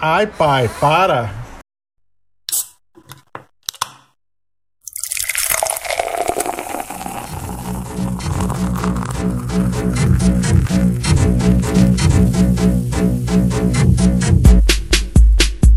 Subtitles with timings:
[0.00, 1.28] Ai, pai, para.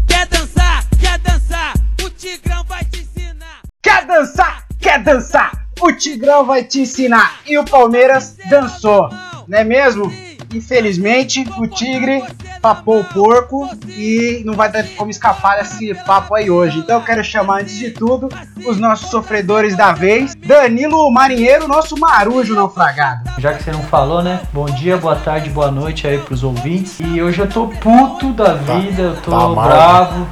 [0.08, 0.86] Quer dançar?
[1.00, 1.74] Quer dançar?
[2.04, 3.62] O Tigrão vai te ensinar.
[3.82, 4.68] Quer dançar?
[4.80, 5.52] Quer dançar?
[5.82, 7.42] O Tigrão vai te ensinar.
[7.48, 9.10] E o Palmeiras dançou,
[9.48, 10.14] não é mesmo?
[10.54, 12.22] Infelizmente, o Tigre
[12.62, 16.80] papou o porco e não vai ter como escapar desse papo aí hoje.
[16.80, 18.30] Então eu quero chamar, antes de tudo,
[18.66, 20.36] os nossos sofredores da vez.
[20.36, 23.30] Danilo Marinheiro, nosso marujo naufragado.
[23.38, 24.42] Já que você não falou, né?
[24.54, 27.00] Bom dia, boa tarde, boa noite aí pros ouvintes.
[27.00, 30.28] E hoje eu tô puto da vida, eu tô tá bravo,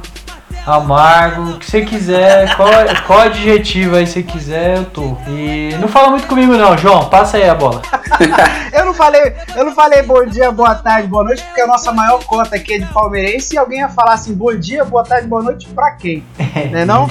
[0.70, 2.68] amargo, o que você quiser, qual,
[3.06, 5.16] qual adjetivo aí você quiser, eu tô.
[5.26, 7.82] E não fala muito comigo não, João, passa aí a bola.
[8.72, 11.90] Eu não falei, eu não falei bom dia, boa tarde, boa noite, porque a nossa
[11.92, 15.26] maior cota aqui é de palmeirense e alguém ia falar assim, bom dia, boa tarde,
[15.26, 16.24] boa noite pra quem?
[16.70, 17.08] Né não?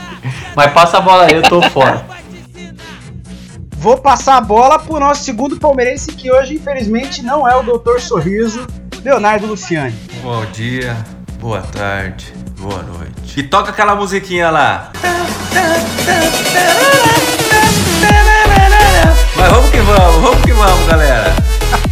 [0.56, 2.04] Mas passa a bola aí, eu tô fora.
[3.82, 8.00] Vou passar a bola pro nosso segundo palmeirense, que hoje, infelizmente, não é o Doutor
[8.00, 8.64] Sorriso,
[9.04, 9.96] Leonardo Luciani.
[10.22, 10.96] Bom dia,
[11.40, 13.01] boa tarde, boa noite.
[13.34, 14.92] E toca aquela musiquinha lá.
[19.36, 21.32] Mas vamos que vamos, vamos que vamos, galera.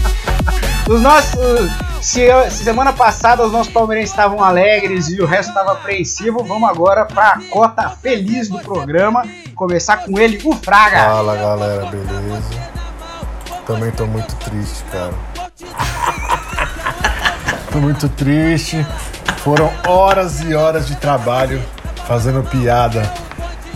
[0.86, 1.70] Os nossos.
[2.02, 6.66] Se, se semana passada os nossos palmeirenses estavam alegres e o resto estava apreensivo, vamos
[6.66, 9.22] agora para a cota feliz do programa.
[9.54, 11.04] Começar com ele, o Fraga.
[11.04, 12.70] Fala galera, beleza?
[13.66, 15.12] Também tô muito triste, cara.
[17.70, 18.86] tô muito triste.
[19.38, 21.60] Foram horas e horas de trabalho
[22.06, 23.02] fazendo piada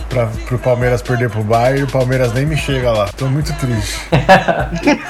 [0.09, 3.07] pra, pro Palmeiras perder pro Bayern e o Palmeiras nem me chega lá.
[3.17, 3.99] Tô muito triste.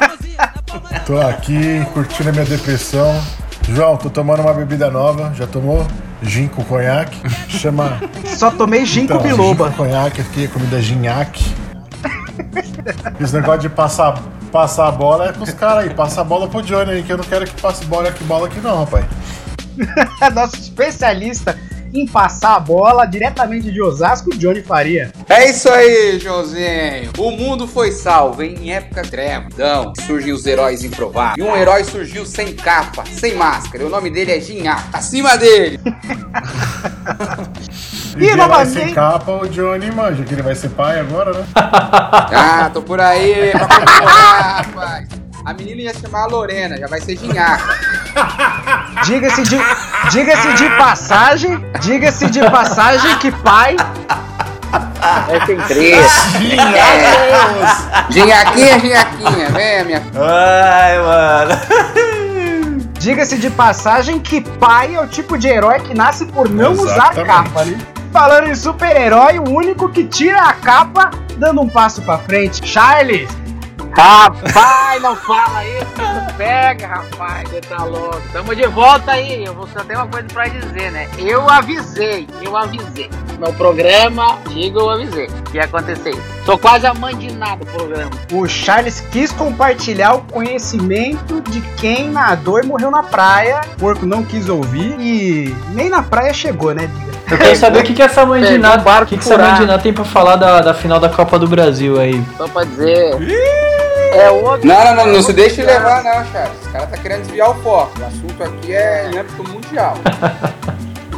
[1.06, 3.22] tô aqui curtindo a minha depressão.
[3.70, 5.34] João, tô tomando uma bebida nova.
[5.36, 5.86] Já tomou?
[6.22, 7.18] Gin com conhaque.
[7.50, 9.66] Chama Só tomei gin com então, biloba.
[9.66, 11.44] gin com conhaque aqui, comida ginhaque.
[13.20, 15.90] Esse negócio de passar, passar a bola é com os caras aí.
[15.94, 18.48] Passa a bola pro Johnny aí, que eu não quero que passe bola aqui, bola
[18.48, 19.06] aqui não, rapaz.
[20.34, 21.58] Nosso especialista
[21.94, 25.14] em passar a bola diretamente de Osasco, Johnny Faria.
[25.30, 27.12] É isso aí, Joãozinho.
[27.18, 28.56] O mundo foi salvo hein?
[28.62, 29.46] em época treva.
[29.54, 31.38] Então, surgiu os heróis improváveis.
[31.38, 33.84] E um herói surgiu sem capa, sem máscara.
[33.84, 34.90] E o nome dele é Ginhaque.
[34.92, 35.80] Acima dele.
[38.18, 41.34] E ele vai novamente- sem capa, o Johnny manja, que ele vai ser pai agora,
[41.34, 41.46] né?
[41.54, 45.08] Ah, tô por aí pra comemorar, rapaz.
[45.46, 47.64] A menina ia chamar a Lorena, já vai ser Ginhaque.
[49.06, 49.60] Diga-se de,
[50.10, 53.76] diga-se de passagem, diga-se de passagem que pai
[55.30, 56.06] É tem três.
[58.10, 59.50] Ginhaquinha, Ginhaquinha.
[59.52, 61.62] Vem, minha Ai, mano.
[62.98, 67.12] Diga-se de passagem que pai é o tipo de herói que nasce por não usar
[67.12, 67.28] Exatamente.
[67.28, 67.78] capa, né?
[68.12, 72.66] Falando em super-herói, o único que tira a capa dando um passo pra frente.
[72.66, 73.45] Charles!
[73.96, 78.22] Rapaz, não fala isso, não pega, rapaz, você tá louco.
[78.34, 81.08] Tamo de volta aí, eu vou só ter uma coisa pra dizer, né?
[81.18, 83.10] Eu avisei, eu avisei.
[83.40, 86.36] No programa, diga eu avisei que ia acontecer isso.
[86.46, 88.12] Sou quase a mãe de nada do programa.
[88.32, 93.62] O Charles quis compartilhar o conhecimento de quem nadou e morreu na praia.
[93.76, 96.88] O porco não quis ouvir e nem na praia chegou, né?
[96.88, 97.16] Diga.
[97.32, 99.24] Eu quero saber o que, que essa mãe de um nada, barco o que, que
[99.24, 102.24] essa mãe de nada tem pra falar da, da final da Copa do Brasil aí.
[102.38, 103.16] Só pra dizer.
[104.16, 104.68] É outro.
[104.68, 106.58] Não, não, não, não se deixe levar, não, Charles.
[106.66, 107.92] Os caras tá querendo desviar o foco.
[108.00, 109.96] O assunto aqui é em âmbito mundial.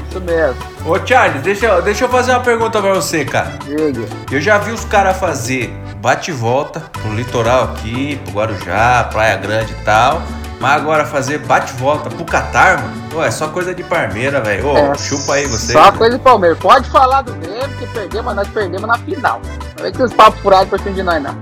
[0.10, 3.52] Isso mesmo, Ô, Charles, deixa, eu- deixa eu fazer uma pergunta pra você, cara.
[3.66, 4.08] diga.
[4.32, 9.36] Eu já vi os caras fazer bate e volta pro litoral aqui, pro Guarujá, Praia
[9.36, 10.22] Grande e tal.
[10.60, 12.94] Mas agora fazer bate e volta pro Catar, mano?
[13.12, 14.70] Pô, é só coisa de parmeira, velho.
[14.70, 15.74] Ô, É, chupa aí você.
[15.74, 16.58] Só coisa de Palmeiras.
[16.58, 19.40] Pode falar do Grêmio que perdemos, mas nós perdemos na final.
[19.78, 21.38] Não vem com esses papos furados pra cima de nós, não.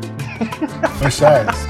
[1.05, 1.67] Ô, Charles,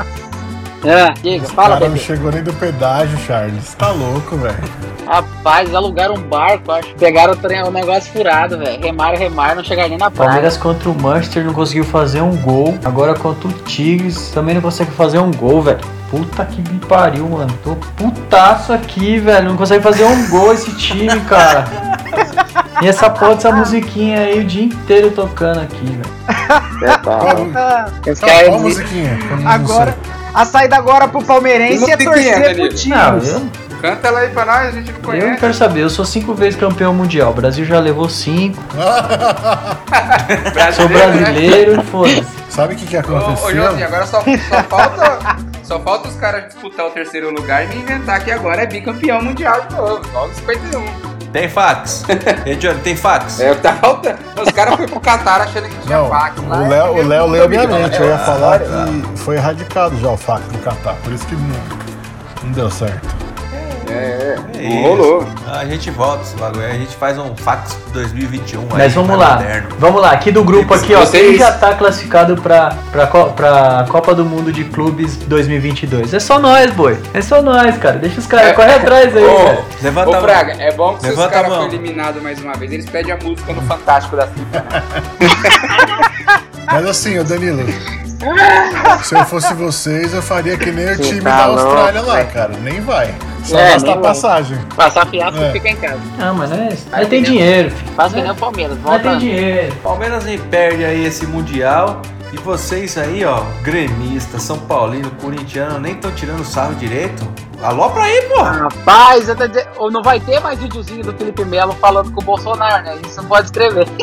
[0.84, 3.74] É, diga, o fala, cara não chegou nem do pedágio, Charles.
[3.76, 4.56] Tá louco, velho.
[5.08, 6.94] Rapaz, alugaram um barco, acho.
[6.96, 8.82] Pegaram o, trem, o negócio furado, velho.
[8.82, 10.30] Remaram, remaram, não chegaram nem na praia.
[10.30, 12.78] Palmeiras contra o Manchester não conseguiu fazer um gol.
[12.84, 15.80] Agora contra o Tigres também não consegue fazer um gol, velho.
[16.10, 17.54] Puta que me pariu, mano.
[17.64, 19.50] Tô putaço aqui, velho.
[19.50, 21.66] Não consegue fazer um gol esse time, cara.
[22.82, 26.16] E essa porra dessa musiquinha aí o dia inteiro tocando aqui, velho.
[28.06, 29.20] Esse qual, cara qual é musiquinha?
[29.46, 29.98] Agora,
[30.34, 32.90] a saída agora pro palmeirense é torcer pro Danilo?
[32.90, 33.50] Não, eu,
[33.82, 35.40] Canta ela aí pra nós, a gente não eu não conhece.
[35.40, 35.82] quero saber.
[35.82, 37.32] Eu sou cinco vezes campeão mundial.
[37.32, 38.62] O Brasil já levou cinco.
[40.76, 42.26] Sou brasileiro, foda-se.
[42.50, 43.46] Sabe o que, que Ô, aconteceu?
[43.48, 45.38] ô Joãozinho, agora só, só falta.
[45.62, 49.22] Só falta os caras disputar o terceiro lugar e me inventar que agora é bicampeão
[49.22, 51.15] mundial de novo, igual o 51.
[51.36, 52.06] Tem fax?
[52.48, 53.42] Ei, Johnny, tem fax?
[53.42, 54.20] É, tá faltando.
[54.42, 56.60] Os caras foram pro Catar achando que tinha Não, fax lá.
[56.60, 58.00] o Léo, o Léo leu minha mente.
[58.00, 60.96] Eu ia falar que foi erradicado já o fax no Catar.
[61.04, 61.60] Por isso que não,
[62.42, 63.14] não deu certo.
[63.96, 64.82] É, É isso.
[64.88, 65.28] rolou.
[65.52, 66.66] A gente volta esse bagulho.
[66.66, 68.62] aí, A gente faz um fax 2021.
[68.62, 69.68] aí, Mas vamos mais lá, moderno.
[69.80, 73.86] vamos lá, aqui do grupo aqui, ó, Vocês- quem já tá classificado pra, pra, pra
[73.90, 76.14] Copa do Mundo de Clubes 2022?
[76.14, 78.54] É só nós, boi, é só nós, cara, deixa os caras, É.
[78.54, 79.62] corre atrás aí, Ô, cara.
[79.82, 80.22] Levanta Ô, a mão.
[80.24, 81.62] Fraga, é bom que se os Levanta a caras mão.
[81.64, 84.66] forem eliminados mais uma vez, eles pedem a música no Fantástico da FIFA.
[84.70, 84.84] né?
[86.66, 87.64] Mas assim, ô Danilo.
[89.04, 92.24] Se eu fosse vocês, eu faria que nem o time tá da louco, Austrália lá,
[92.26, 92.54] cara.
[92.64, 93.14] Nem vai.
[93.44, 94.04] Só É, gasta nem a vai.
[94.04, 94.58] passagem.
[94.76, 95.52] Passar fiasco É.
[95.52, 96.00] fica em casa.
[96.20, 97.92] Ah, mas é isso, aí tem dinheiro, filho.
[97.94, 98.78] Faz que nem o Palmeiras.
[98.84, 99.20] Mas tem Volta.
[99.20, 99.76] dinheiro.
[99.84, 102.02] Palmeiras nem perde aí esse Mundial.
[102.34, 107.26] E vocês aí, ó, gremistas, São Paulino, corintiano, nem estão tirando sarro direito.
[107.64, 108.52] Alô pra aí, porra!
[108.64, 112.84] Rapaz, dizendo- ou não vai ter mais videozinho do Felipe Melo falando com o Bolsonaro,
[112.84, 112.98] né?
[113.08, 113.88] Isso não pode escrever.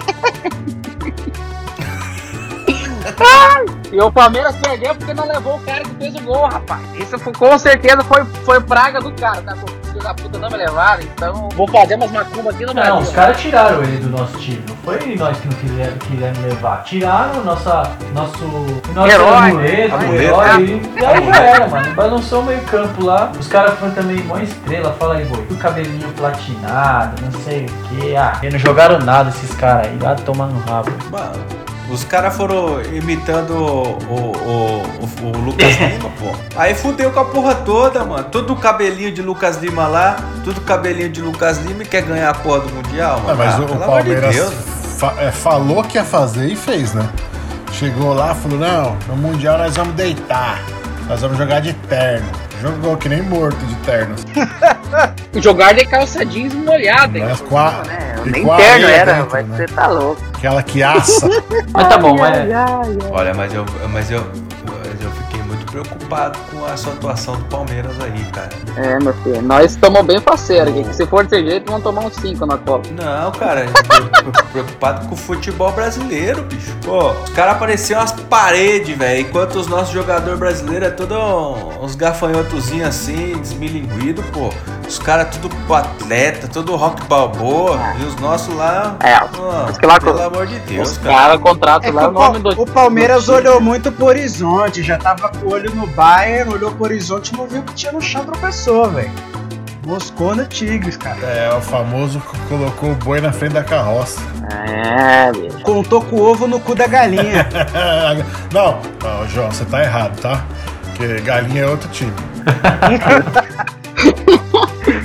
[3.21, 6.81] Ai, e o Palmeiras perdeu porque não levou o cara que fez o gol, rapaz.
[6.95, 9.55] Isso foi- com certeza foi, foi praga do cara, tá?
[9.93, 13.01] Filho da puta não me levaram, então vou fazer umas macumbas aqui no Não, Brasil.
[13.03, 16.83] os caras tiraram ele do nosso time, não foi nós que não quiseram, quisemos levar.
[16.85, 18.45] Tiraram nossa, nosso,
[18.95, 19.37] nosso Herói.
[19.51, 20.23] amuleto, o Amuleto.
[20.23, 21.95] herói, e aí já era, mano.
[21.95, 23.31] Balançou o meio campo lá.
[23.39, 25.47] Os caras foram também mó estrela, fala aí, boi.
[25.51, 28.17] O cabelinho platinado, não sei o que.
[28.17, 30.91] Ah, eles não jogaram nada esses caras aí, vai tomar no rabo.
[31.11, 31.45] Mano,
[31.93, 34.33] os caras foram imitando o, o,
[35.23, 36.35] o, o Lucas Lima, pô.
[36.57, 38.25] Aí fudeu com a porra toda, mano.
[38.25, 42.35] Tudo cabelinho de Lucas Lima lá, tudo cabelinho de Lucas Lima e quer ganhar a
[42.35, 43.31] porra do Mundial, mano.
[43.31, 44.55] Ah, mas Ah, o, de Palmeiras Deus.
[44.99, 47.09] fa- é, falou que ia fazer e fez, né?
[47.73, 50.61] Chegou lá falou: não, no Mundial nós vamos deitar.
[51.09, 52.29] Nós vamos jogar de terno.
[52.61, 54.15] Jogou que nem morto de terno.
[55.35, 57.25] Jogar de calça jeans molhada, hein?
[57.29, 58.12] Mas com a, né?
[58.25, 59.57] Nem terno era, dentro, vai né?
[59.57, 60.23] ser tá louco.
[60.37, 61.29] Aquela que assa.
[61.73, 62.47] Mas tá bom, é.
[63.11, 64.25] Olha, mas eu, mas eu,
[64.67, 68.51] mas eu fiquei muito preocupado com a sua atuação do Palmeiras aí, cara.
[68.77, 72.03] É, meu filho, nós estamos bem parceiro aqui, que se for desse jeito, vão tomar
[72.03, 72.83] uns 5 na cola.
[72.93, 73.67] Não, cara,
[74.53, 76.73] preocupado com o futebol brasileiro, bicho.
[76.85, 79.23] Pô, os caras pareciam umas paredes, velho.
[79.23, 81.17] Enquanto os nossos jogadores brasileiros é tudo
[81.83, 84.51] uns gafanhotozinhos assim, desmilinguido, pô.
[84.87, 87.79] Os caras tudo pro atleta, tudo rock balboa.
[87.99, 88.97] E os nossos lá.
[89.01, 89.17] É,
[89.71, 91.17] os que lá- pelo amor de Deus, Os cara.
[91.17, 92.63] caras contratam É lá o o, nome do.
[92.63, 96.73] o Palmeiras do olhou muito pro horizonte, já tava com o olho no Bayern, olhou
[96.73, 99.11] pro horizonte e não viu o que tinha no chão tropeçou, velho.
[99.85, 101.19] Moscou no Tigres, cara.
[101.27, 104.21] É, o famoso que colocou o boi na frente da carroça.
[104.69, 105.61] É, bicho.
[105.63, 107.49] Contou com o ovo no cu da galinha.
[108.53, 110.45] não, não, João, você tá errado, tá?
[110.85, 112.13] Porque galinha é outro time.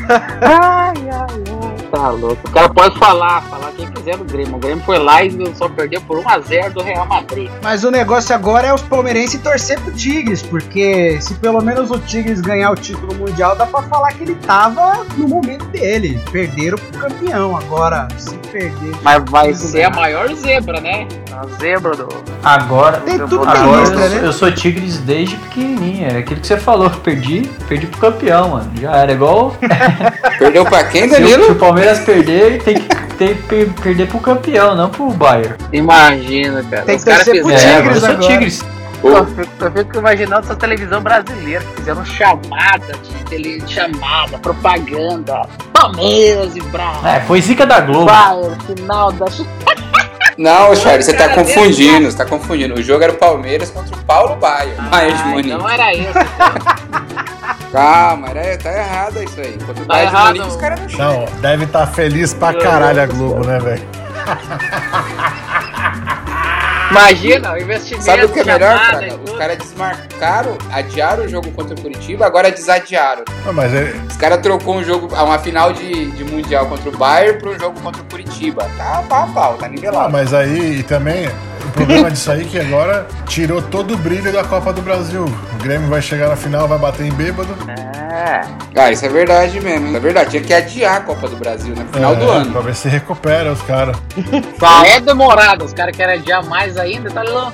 [0.42, 1.07] Ai.
[1.92, 2.48] Tá louco.
[2.48, 4.56] O cara pode falar, falar quem quiser do Grêmio.
[4.56, 7.50] O Grêmio foi lá e só perdeu por 1x0 do Real Madrid.
[7.64, 12.00] Mas o negócio agora é os palmeirenses torcer pro Tigres, porque se pelo menos o
[12.00, 16.22] Tigres ganhar o título mundial, dá pra falar que ele tava no momento dele.
[16.32, 17.56] Perderam pro campeão.
[17.58, 18.96] Agora, se perder.
[19.02, 20.00] Mas vai ser a bem.
[20.00, 21.08] maior zebra, né?
[21.32, 22.08] A zebra do.
[22.44, 24.28] Agora, Tem tudo Agora tem extra, eu, né?
[24.28, 26.08] eu sou Tigres desde pequenininho.
[26.08, 28.72] É aquilo que você falou, perdi, perdi pro campeão, mano.
[28.80, 29.56] Já era igual
[30.40, 31.56] Perdeu pra quem, Se o, se o Danilo?
[31.78, 35.56] Palmeiras perder, tem que, tem que per- perder pro campeão, não pro Bayern.
[35.72, 36.82] Imagina, cara.
[36.84, 37.70] Tem que torcer pro fizeram.
[37.70, 38.28] É, Tigres agora eu sou agora.
[38.28, 38.66] Tigres.
[39.04, 39.26] Eu
[39.76, 47.08] fico, imaginando essa televisão brasileira que fizeram chamada de tele, chamada, propaganda, Palmeiras e Bravo.
[47.08, 48.06] É, foi zica da Globo.
[48.06, 49.26] Bayern, final da.
[50.38, 52.76] Não, Charles, você tá confundindo, você tá confundindo.
[52.76, 55.50] O jogo era o Palmeiras contra o Paulo Baia, de Ah, Munique.
[55.52, 56.14] então era isso.
[57.72, 59.54] Calma, era, tá errado isso aí.
[59.58, 60.28] Contra o Tá Bayern de errado.
[60.36, 61.06] Munique, os caras não chegam.
[61.12, 63.84] Não, deve estar feliz pra caralho a Globo, né, velho?
[66.92, 68.04] Imagina, o investimento.
[68.06, 72.26] Sabe o que é melhor, e Os caras desmarcaram, adiaram o jogo contra o Curitiba,
[72.26, 73.24] agora desadiaram.
[73.46, 76.98] Não, mas é, Os caras trocou um jogo, uma final de, de Mundial contra o
[76.98, 78.70] Bayern para um jogo contra o Curitiba.
[78.78, 80.12] Tá pau a pau, tá Ah, nivelado.
[80.12, 81.30] mas aí e também
[81.78, 85.24] problema disso aí é que agora tirou todo o brilho da Copa do Brasil.
[85.26, 87.56] O Grêmio vai chegar na final, vai bater em bêbado.
[87.70, 88.42] É.
[88.76, 89.88] Ah, isso é verdade mesmo.
[89.88, 90.30] Isso é verdade.
[90.32, 92.52] Tinha que adiar a Copa do Brasil no final É, do ano.
[92.52, 93.96] Pra ver se recupera os caras.
[94.60, 97.54] Já é demorado, os caras querem adiar mais ainda, tá louco.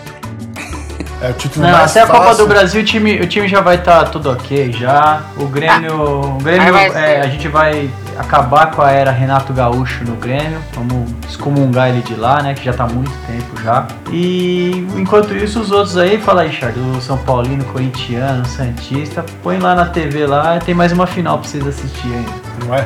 [1.24, 2.46] É o título Não, mais até a Copa fácil.
[2.46, 5.22] do Brasil o time, o time já vai estar tudo ok já.
[5.38, 6.36] O Grêmio.
[6.36, 10.60] O Grêmio é, a gente vai acabar com a era Renato Gaúcho no Grêmio.
[10.74, 12.53] Vamos excomungar ele de lá, né?
[12.53, 13.88] Que já tá há muito tempo já.
[14.12, 19.60] E enquanto isso, os outros aí, fala aí, Char, do São Paulino, Corintiano, Santista, põe
[19.60, 22.32] lá na TV lá, tem mais uma final pra vocês assistirem ainda.
[22.65, 22.86] Não é?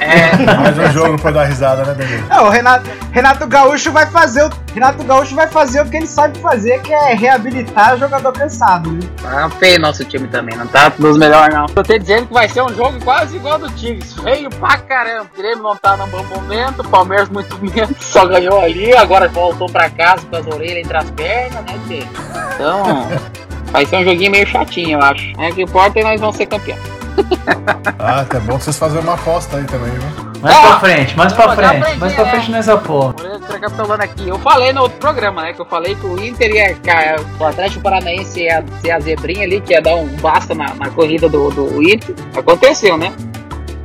[0.00, 2.26] É, Mais um jogo pra dar risada, né, Danilo?
[2.28, 6.06] Não, o Renato, Renato Gaúcho vai fazer o Renato Gaúcho vai fazer o que ele
[6.06, 9.00] sabe fazer, que é reabilitar o jogador cansado, né?
[9.20, 11.66] tá feio nosso time também, não tá dos melhores não.
[11.66, 14.78] Tô te dizendo que vai ser um jogo quase igual ao do Tigres, feio pra
[14.78, 15.26] caramba.
[15.34, 19.28] O Grêmio não tá num bom momento, o Palmeiras muito menos, só ganhou ali, agora
[19.28, 22.06] voltou pra casa com as orelhas entre as pernas, né, Tchê?
[22.54, 23.08] Então,
[23.72, 25.32] vai ser um joguinho meio chatinho, eu acho.
[25.38, 26.78] É, o que importa é nós vamos ser campeão.
[27.98, 30.30] Ah, tá bom vocês fazerem uma aposta aí também, viu?
[30.40, 30.60] Mais Ah!
[30.68, 32.30] pra frente, mais pra frente, aprendi, mais pra né?
[32.30, 33.14] frente nessa porra.
[33.52, 35.52] Recapitulando aqui, eu falei no outro programa, né?
[35.52, 39.44] Que eu falei que o Inter ia, ca- o Atlético Paranaense ia ser a zebrinha
[39.44, 42.14] ali, que ia dar um basta na, na corrida do, do Inter.
[42.34, 43.12] Aconteceu, né?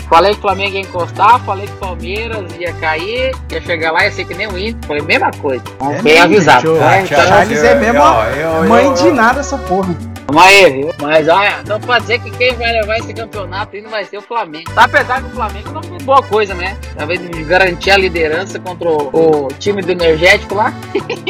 [0.09, 4.05] Falei que o Flamengo ia encostar, falei que o Palmeiras ia cair, ia chegar lá,
[4.05, 4.87] ia ser que nem o Inter.
[4.87, 5.63] Foi a mesma coisa.
[5.91, 6.75] É bem avisado.
[6.77, 7.05] gente, né?
[7.27, 8.01] Charles é mesmo
[8.69, 9.93] mãe eu- de nada essa porra.
[10.35, 10.89] Vamos aí, viu?
[11.01, 14.21] Mas olha, não pode dizer que quem vai levar esse campeonato ainda vai ser o
[14.21, 14.69] Flamengo.
[14.75, 16.77] Apesar que o Flamengo não fez boa coisa, né?
[16.97, 20.73] Talvez de garantir a liderança contra o, o time do energético lá.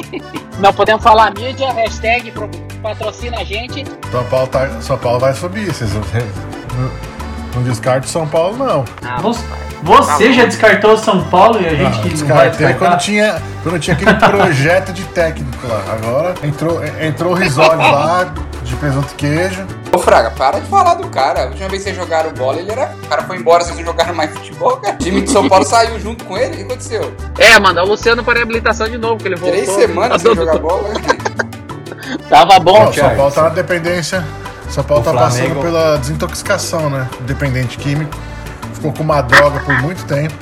[0.57, 2.33] não podemos falar mídia, hashtag
[2.81, 3.85] patrocina a gente.
[4.09, 5.71] São Paulo, tá, São Paulo vai subir.
[5.71, 7.14] Vocês não, não,
[7.55, 8.85] não descarte São Paulo, não.
[9.03, 9.43] Ah, Você,
[9.83, 12.97] você já descartou o São Paulo e a gente Ah, que não vai descartei quando
[12.99, 15.81] tinha, quando tinha aquele projeto de técnico lá.
[15.93, 18.33] Agora entrou, entrou o Risoli lá,
[18.63, 19.65] de presunto e queijo.
[19.93, 21.43] Ô Fraga, para de falar do cara.
[21.43, 22.93] A última vez que vocês jogaram bola, ele era.
[23.03, 24.95] O cara foi embora, vocês não jogaram mais futebol, cara.
[24.95, 26.53] O time de São Paulo saiu junto com ele.
[26.53, 27.13] O que aconteceu?
[27.37, 29.55] É, manda o Luciano para reabilitação de novo, que ele voltou.
[29.63, 30.89] Três semanas sem jogar bola.
[32.29, 33.15] Tava bom, Não, São.
[33.15, 34.23] Paulo tá na dependência.
[34.69, 37.07] São Paulo O tá Flamengo- passando pela desintoxicação, né?
[37.21, 38.17] Dependente químico.
[38.73, 40.33] Ficou com uma droga por muito tempo.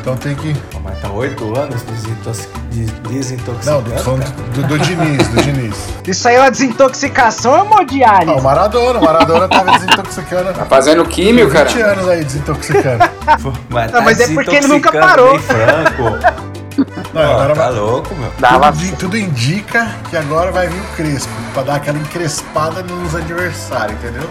[0.00, 0.54] Então tem que.
[0.82, 2.46] Mas tá oito anos desintox...
[2.70, 4.34] des- Não, desintoxicando, tô falando cara.
[4.52, 5.76] do, do Diniz, do Diniz.
[6.06, 8.30] Isso aí é uma desintoxicação hemodiálise.
[8.30, 10.52] Ah, o Maradona, o Maradona tava desintoxicando.
[10.52, 11.92] Tá fazendo químio, 20 cara.
[11.92, 12.98] anos aí desintoxicando.
[13.70, 15.30] Mas, Não, tá mas é porque ele nunca parou.
[15.30, 16.43] bem Franco.
[16.78, 18.32] Não, Pô, agora tá vai- louco, meu.
[18.38, 23.14] Dava Tudo, tudo indica que agora vai vir o Crespo, pra dar aquela encrespada nos
[23.14, 24.28] adversários, entendeu?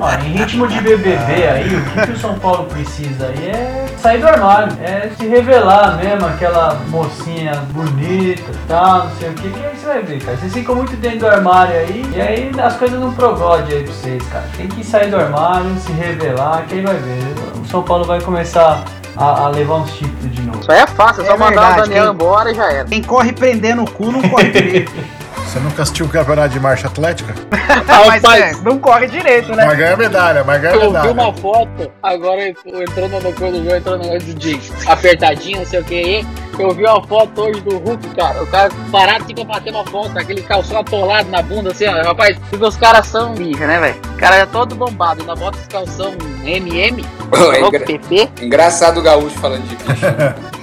[0.00, 3.86] Ó, em ritmo de BBB aí, o que, que o São Paulo precisa aí é
[3.98, 9.34] sair do armário, é se revelar mesmo, aquela mocinha bonita e tal, não sei o
[9.34, 10.36] que, que aí você vai ver, cara.
[10.36, 13.92] Vocês ficam muito dentro do armário aí, e aí as coisas não progrodem aí pra
[13.92, 14.44] vocês, cara.
[14.56, 17.34] Tem que sair do armário, se revelar, que aí vai ver.
[17.64, 18.84] O São Paulo vai começar
[19.16, 20.60] a, a levar uns títulos de novo.
[20.60, 22.70] Isso aí é fácil, é só É mandar verdade, o Daniel quem- embora e já
[22.72, 22.84] era.
[22.84, 24.86] Quem corre prendendo o cu não corre.
[25.56, 27.34] Você nunca assistiu o campeonato de marcha atlética?
[28.06, 29.64] mas é, não corre direito, né?
[29.64, 31.12] Mas ganha medalha, mas ganha Eu vi medalha.
[31.12, 35.80] uma foto, agora entrou no coisa do jogo, entrou no negócio de apertadinho, não sei
[35.80, 36.26] o que.
[36.58, 38.42] Eu vi uma foto hoje do Hulk, cara.
[38.42, 42.02] O cara parado fica batendo uma foto, aquele calção atolado na bunda, assim, ó.
[42.02, 43.96] Rapaz, porque os caras são bicha, né, velho?
[44.14, 46.12] O cara é todo bombado, ainda bota esse calção
[46.44, 48.28] MM, Pô, é engra- PP.
[48.42, 50.06] Engraçado o gaúcho falando de bicho.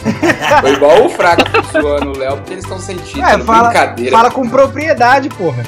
[0.60, 3.24] Foi igual o Fraga zoando o Léo, porque eles estão título.
[3.24, 4.16] É, fala, Brincadeira.
[4.16, 5.62] fala com propriedade, porra.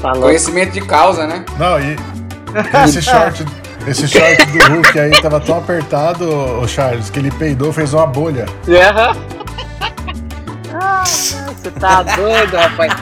[0.00, 0.12] Tá.
[0.12, 1.44] Conhecimento de causa, né?
[1.58, 1.96] Não, e
[2.84, 3.46] esse short,
[3.86, 8.06] esse short do Hulk aí tava tão apertado, o Charles, que ele peidou, fez uma
[8.06, 8.46] bolha.
[8.68, 9.16] Aham.
[10.74, 12.92] Ah, Você tá doido, rapaz.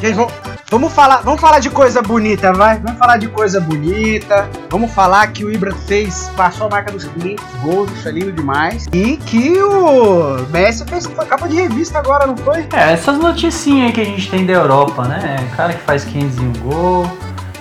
[0.00, 0.32] Gente, vamos,
[0.74, 2.78] vamos falar, vamos falar de coisa bonita, vai?
[2.80, 4.48] Vamos falar de coisa bonita.
[4.68, 8.32] Vamos falar que o Ibra fez, passou a marca dos 500 gols, isso é lindo
[8.32, 8.88] demais.
[8.92, 12.66] E que o Messi fez capa de revista agora, não foi?
[12.72, 15.48] É, essas noticinhas aí que a gente tem da Europa, né?
[15.56, 17.06] Cara que faz 501 gol,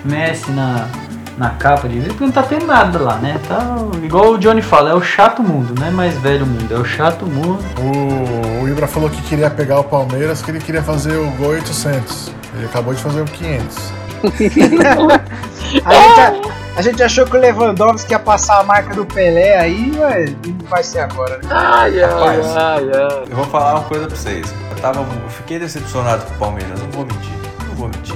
[0.03, 0.87] Messi na,
[1.37, 3.39] na capa de porque não tá tendo nada lá, né?
[3.47, 6.77] Tá igual o Johnny fala, é o chato mundo, não é mais velho mundo, é
[6.79, 7.63] o chato mundo.
[7.79, 11.49] O, o Ibra falou que queria pegar o Palmeiras, que ele queria fazer o gol
[11.49, 12.42] 800.
[12.53, 13.77] Ele acabou de fazer o 500.
[15.85, 19.91] A gente, a gente achou que o Lewandowski ia passar a marca do Pelé aí,
[19.97, 21.49] mas não vai ser agora, né?
[21.49, 22.45] Ai, Rapaz.
[22.55, 23.23] ai, ai.
[23.29, 24.53] Eu vou falar uma coisa pra vocês.
[24.69, 27.31] Eu, tava, eu fiquei decepcionado com o Palmeiras, não vou mentir.
[27.73, 28.15] Não vou mentir.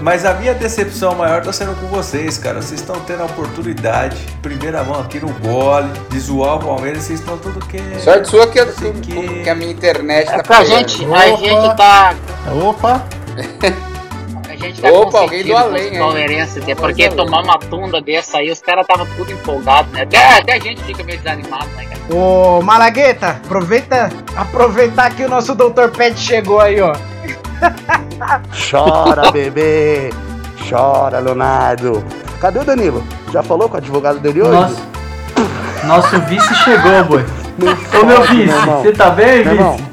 [0.00, 2.60] Mas a minha decepção maior tá sendo com vocês, cara.
[2.62, 7.20] Vocês estão tendo a oportunidade, primeira mão aqui no gole, de zoar o Palmeiras, vocês
[7.20, 7.78] estão tudo que.
[8.00, 10.88] Sorte sua que, eu- Sei que- que a minha internet É tá porque a pegando.
[10.88, 11.36] gente, a Opa.
[11.36, 12.14] gente tá.
[12.62, 13.04] Opa!
[14.48, 18.38] A gente tá Opa, alguém do com além até Voz porque tomar uma tunda dessa
[18.38, 20.02] aí, os caras estavam tudo empolgados, né?
[20.02, 22.00] Até, até a gente fica meio desanimado, né, cara?
[22.16, 25.88] Ô, Malagueta, aproveita, aproveitar que o nosso Dr.
[25.94, 26.94] Pet chegou aí, ó.
[28.70, 30.10] Chora, bebê!
[30.68, 32.04] Chora, Leonardo!
[32.40, 33.02] Cadê o Danilo?
[33.32, 34.52] Já falou com o advogado dele hoje?
[34.52, 34.82] Nosso,
[35.84, 37.24] nosso vice chegou, boi.
[37.58, 39.84] Não Ô meu vice, meu você tá bem, Meu irmão, vice?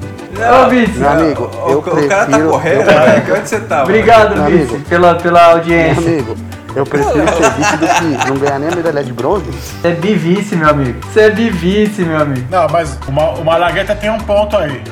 [0.64, 3.34] Ô vice, Meu amigo, o, eu o cara tá prefiro- correndo, eu- velho.
[3.36, 3.82] Onde você tá?
[3.82, 4.88] obrigado, Meu vice, amigo.
[4.88, 6.02] pela, pela meu audiência.
[6.08, 6.36] amigo,
[6.74, 9.44] Eu prefiro ser vice do que não ganhar nem a medalha de bronze.
[9.50, 10.98] Você é bivice, meu amigo.
[11.12, 12.46] Você é bivice, meu amigo.
[12.50, 14.82] Não, mas o, Ma- o Malagueta tem um ponto aí.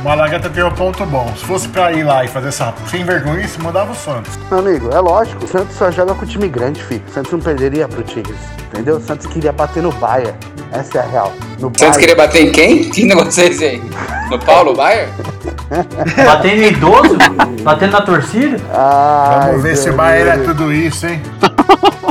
[0.00, 1.30] O Malagueta tem um ponto bom.
[1.36, 4.38] Se fosse pra ir lá e fazer essa sem vergonha, se mandava o Santos.
[4.50, 7.02] Meu amigo, é lógico, o Santos só joga com time grande, filho.
[7.06, 8.36] O Santos não perderia pro Tigres,
[8.72, 8.96] entendeu?
[8.96, 10.34] O Santos queria bater no Baia.
[10.72, 11.32] Essa é a real.
[11.58, 11.98] No Santos Bayern.
[11.98, 12.88] queria bater em quem?
[12.90, 13.82] Que negócio é esse aí?
[14.30, 15.08] No Paulo Baier?
[16.24, 17.18] Batendo em idoso?
[17.62, 18.56] Batendo na torcida?
[18.72, 19.94] Ai, Vamos ver se o.
[19.94, 21.20] Bahia é tudo isso, hein?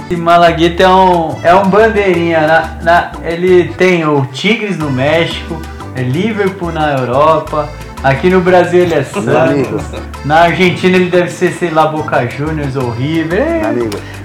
[0.06, 2.42] Esse Malagueta é um, é um bandeirinha.
[2.46, 5.60] Na, na- ele tem o Tigres no México,
[6.04, 7.70] Liverpool na Europa.
[8.04, 9.04] Aqui no Brasil ele é.
[9.04, 9.84] Santos.
[10.24, 13.42] Na Argentina ele deve ser, sei lá, Boca Juniors ou River.
[13.42, 13.74] É.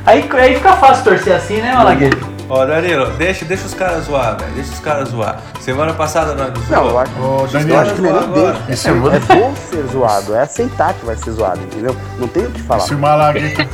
[0.06, 2.34] Aí, aí fica fácil torcer assim, né, Malagueta?
[2.48, 4.52] Ó, Danilo, deixa, deixa os caras zoar, velho.
[4.52, 5.40] Deixa os caras zoar.
[5.60, 8.52] Semana passada nós nos Não, eu acho, eu Danilo, acho que não é nem agora.
[8.52, 8.64] dele.
[8.68, 11.96] Esse, É bom ser zoado, é aceitar que vai ser zoado, entendeu?
[12.18, 12.80] Não tem o que falar.
[12.80, 13.66] se o Malagueta,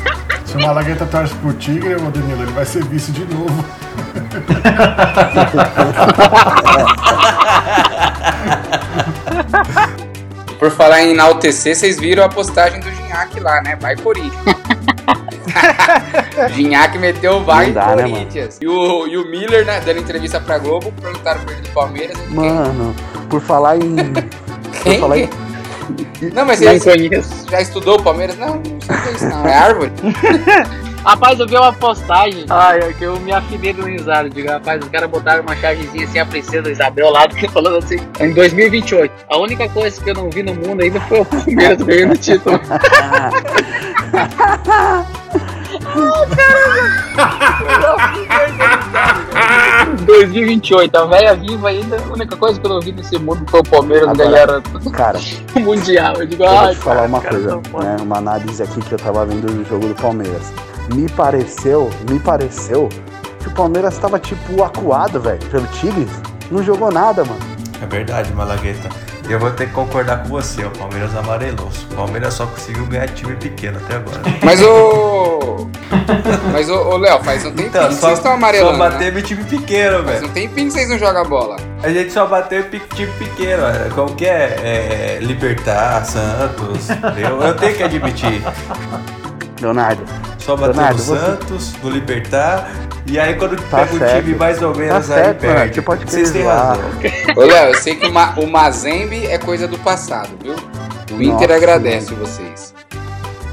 [0.46, 3.64] se o Malagueta torce pro Tigre, ô Danilo, ele vai ser vice de novo.
[10.58, 13.76] Por falar em enaltecer, vocês viram a postagem do Ginhaque lá, né?
[13.80, 14.44] Vai Corinthians.
[16.54, 18.58] Ginhaque meteu o vai dá, né, Corinthians.
[18.60, 22.18] e, o, e o Miller, né, dando entrevista pra Globo, perguntaram pra ele do Palmeiras.
[22.18, 22.94] ele, Mano,
[23.30, 23.96] por falar em.
[24.82, 24.94] Quem?
[24.94, 25.30] Por falar em.
[26.34, 27.46] Não, mas você conheço.
[27.50, 28.36] já estudou o Palmeiras?
[28.36, 29.46] Não, não sei o que é isso, não.
[29.46, 29.92] É árvore?
[31.04, 32.44] Rapaz, eu vi uma postagem.
[32.50, 34.28] Ai, é que eu me afinei do risado.
[34.28, 37.96] Digo, rapaz, os caras botaram uma chargezinha assim, a princesa Isabel lá, que falando assim,
[38.20, 39.12] em 2028.
[39.28, 42.18] A única coisa que eu não vi no mundo ainda foi o Palmeiras ganhando o
[42.18, 42.60] título.
[50.00, 53.44] Em 2028, a velha viva ainda, a única coisa que eu não vi nesse mundo
[53.48, 54.46] foi o Palmeiras ganhar
[54.92, 55.18] Cara,
[55.54, 56.14] o Mundial.
[56.16, 57.96] Eu digo, eu vou te falar cara, uma cara, coisa, né?
[58.02, 60.52] Uma análise aqui que eu tava vendo do jogo do Palmeiras.
[60.94, 62.88] Me pareceu, me pareceu
[63.40, 66.10] que o Palmeiras tava tipo acuado, velho, pelo Tigres.
[66.50, 67.40] Não jogou nada, mano.
[67.82, 68.88] É verdade, Malagueta.
[69.28, 71.68] Eu vou ter que concordar com você, o Palmeiras amarelou.
[71.92, 74.20] O Palmeiras só conseguiu ganhar time pequeno até agora.
[74.42, 75.70] Mas o.
[76.52, 78.78] Mas o, ô, Léo, faz um tempinho Então, que só, vocês estão só amarelando.
[78.78, 78.90] né?
[78.90, 80.26] bateu time pequeno, Faz velho.
[80.26, 81.56] um tempinho que vocês não jogam bola.
[81.82, 83.94] A gente só bateu em time pequeno, velho.
[83.94, 85.18] Como que é?
[85.18, 86.88] é Libertar, Santos.
[87.16, 88.42] Eu, eu tenho que admitir.
[89.60, 90.02] Leonardo,
[90.40, 92.70] Só bateu Leonardo, no você- Santos, no Libertar.
[93.06, 94.22] E aí quando Tá pega o certo.
[94.24, 95.74] time mais ou menos Tá aí certo, mano, perde.
[95.74, 96.84] você pode Vocês têm razão.
[97.36, 100.54] Ô, Léo, eu sei que o, Ma o Mazembe é coisa do passado, viu?
[101.12, 102.74] O Inter Nossa, agradece vocês.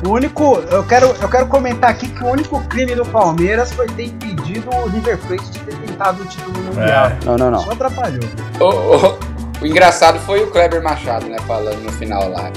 [0.05, 3.87] O único, eu quero, eu quero comentar aqui que o único crime do Palmeiras foi
[3.87, 7.11] ter impedido o River Plate de ter tentado o título mundial.
[7.25, 7.59] não, não, não.
[7.61, 8.21] Só atrapalhou.
[8.59, 9.17] Ô, ô,
[9.59, 11.37] o engraçado foi o Kleber Machado, né?
[11.47, 12.51] Falando no final lá.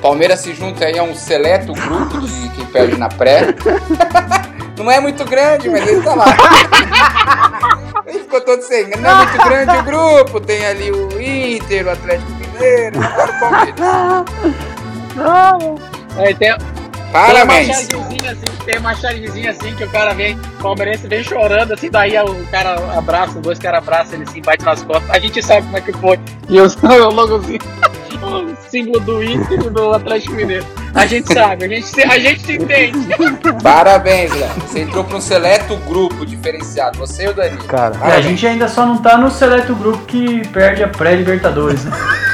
[0.00, 3.54] Palmeiras se junta aí a um seleto grupo de quem perde na pré.
[4.78, 6.26] Não é muito grande, mas ele tá lá.
[8.06, 8.88] Ele ficou todo sem.
[8.98, 10.40] Não é muito grande o grupo.
[10.40, 13.76] Tem ali o Inter, o Atlético Mineiro, agora o Palmeiras.
[16.18, 17.66] Aí tem, Tem uma Parabéns.
[17.66, 21.90] chargezinha assim, tem uma chargezinha assim que o cara vem, o palmeirense vem chorando, assim,
[21.90, 25.10] daí o cara abraça, os dois caras abraçam ele assim, bate nas costas.
[25.10, 26.20] A gente sabe como é que foi.
[26.48, 27.60] E eu o logozinho,
[28.24, 30.64] o símbolo do Inter e do Atlético Mineiro.
[30.94, 32.98] A gente sabe, a gente, se- a gente se entende.
[33.62, 34.48] Parabéns, Léo.
[34.66, 36.98] Você entrou pra um seleto grupo diferenciado.
[36.98, 37.64] Você e o Danilo.
[37.64, 41.84] Cara, É, a gente ainda só não tá no seleto grupo que perde a pré-Libertadores,
[41.84, 41.92] né?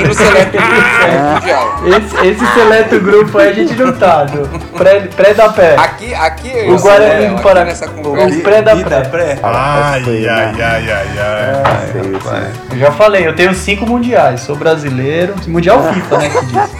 [0.00, 1.80] Nem no seleto grupo mundial.
[1.86, 5.76] Esse, esse seleto grupo aí a gente não tá, do pré, pré da pé.
[5.76, 9.00] Aqui, aqui, O eu- Guarani Léo, do nessa O pré da pré.
[9.02, 9.38] pré.
[9.42, 10.54] Ai, ai, né?
[10.62, 11.88] ai, ai, ai.
[11.92, 12.44] sei, rapaz.
[12.68, 12.76] sei.
[12.76, 15.34] Eu já falei, eu tenho cinco mundiais, sou brasileiro.
[15.46, 16.28] Mundial FIFA, né?
[16.30, 16.70] Que diz.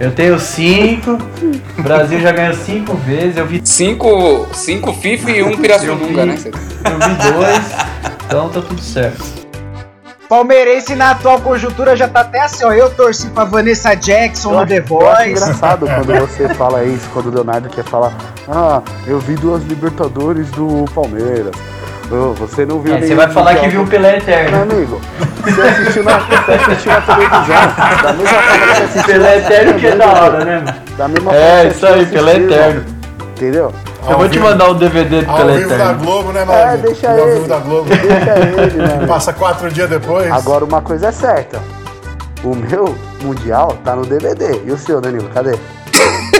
[0.00, 1.18] Eu tenho cinco.
[1.78, 3.36] O Brasil já ganhou cinco vezes.
[3.36, 6.36] Eu vi, Cinco, cinco FIFA e um Pirassununga, né?
[6.44, 7.72] eu vi dois.
[8.26, 9.45] Então tá tudo certo.
[10.28, 12.72] Palmeirense na atual conjuntura já tá até assim, ó.
[12.72, 15.30] Eu torci pra Vanessa Jackson Eu no acho, The eu acho Voice.
[15.30, 18.12] engraçado quando você fala isso, quando o Leonardo quer falar,
[18.48, 21.54] ah, eu vi duas Libertadores do Palmeiras.
[22.38, 24.62] Você não viu É, você vai falar que viu o Pelé Meu Eterno.
[24.62, 25.00] amigo,
[25.42, 27.56] você assistiu na, você assistiu na televisão.
[28.02, 30.74] Da mesma forma que você assistiu Pelé Eterno que é da hora, né, mano?
[30.96, 32.36] Da mesma É, isso aí, Pelé.
[32.36, 32.84] Eterno.
[33.36, 33.72] Entendeu?
[34.06, 35.92] Eu Ao vou te vivo- mandar o DVD do Ao Pelé vivo da.
[35.94, 36.82] Globo, né, É, mano?
[36.82, 37.32] deixa Ao ele.
[37.34, 37.88] vivo da Globo.
[37.88, 39.06] Deixa ele, né?
[39.08, 40.30] Passa quatro dias depois.
[40.30, 41.60] Agora uma coisa é certa.
[42.44, 44.62] O meu mundial tá no DVD.
[44.64, 45.56] E o seu, Danilo, cadê?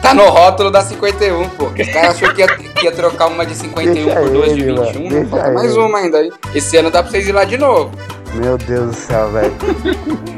[0.00, 1.64] Tá no rótulo da 51, pô.
[1.64, 4.60] Os caras achou que ia, que ia trocar uma de 51 Deixa por duas de
[4.62, 4.76] ele, 21.
[4.84, 5.00] mano.
[5.00, 5.80] Não Deixa falta mais ele.
[5.80, 6.32] uma ainda aí.
[6.54, 7.90] Esse ano dá pra vocês ir lá de novo.
[8.34, 9.52] Meu Deus do céu, velho.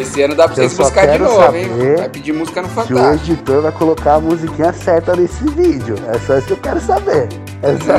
[0.00, 1.68] Esse ano dá pra vocês buscar de novo, hein?
[1.98, 3.32] Vai pedir música no Se o Fantástico.
[3.32, 5.94] editor vai colocar a musiquinha certa nesse vídeo.
[6.12, 7.28] É só isso que eu quero saber.
[7.62, 7.92] É só